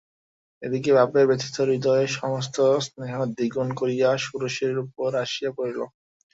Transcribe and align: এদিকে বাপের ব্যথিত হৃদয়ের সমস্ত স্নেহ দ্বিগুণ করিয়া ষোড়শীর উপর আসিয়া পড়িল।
এদিকে 0.61 0.89
বাপের 0.97 1.25
ব্যথিত 1.29 1.55
হৃদয়ের 1.63 2.09
সমস্ত 2.19 2.55
স্নেহ 2.85 3.13
দ্বিগুণ 3.31 3.69
করিয়া 3.79 4.09
ষোড়শীর 4.25 4.75
উপর 4.83 5.09
আসিয়া 5.23 5.51
পড়িল। 5.57 5.79